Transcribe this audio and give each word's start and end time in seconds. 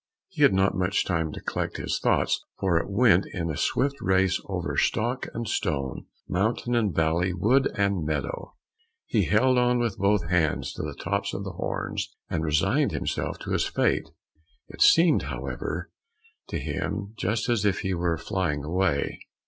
He 0.29 0.41
had 0.41 0.51
not 0.51 0.73
much 0.75 1.05
time 1.05 1.31
to 1.31 1.41
collect 1.43 1.77
his 1.77 1.99
thoughts, 1.99 2.43
for 2.57 2.79
it 2.79 2.89
went 2.89 3.27
in 3.33 3.51
a 3.51 3.55
swift 3.55 3.97
race 4.01 4.41
over 4.45 4.75
stock 4.75 5.27
and 5.35 5.47
stone, 5.47 6.07
mountain 6.27 6.73
and 6.73 6.91
valley, 6.91 7.35
wood 7.35 7.71
and 7.77 8.03
meadow. 8.03 8.55
He 9.05 9.25
held 9.25 9.77
with 9.77 9.99
both 9.99 10.27
hands 10.27 10.73
to 10.73 10.81
the 10.81 10.95
tops 10.95 11.35
of 11.35 11.43
the 11.43 11.51
horns, 11.51 12.15
and 12.31 12.43
resigned 12.43 12.93
himself 12.93 13.37
to 13.41 13.51
his 13.51 13.67
fate. 13.67 14.09
It 14.69 14.81
seemed, 14.81 15.21
however, 15.21 15.91
to 16.47 16.57
him 16.57 17.13
just 17.15 17.47
as 17.47 17.63
if 17.63 17.81
he 17.81 17.93
were 17.93 18.17
flying 18.17 18.63
away. 18.63 19.19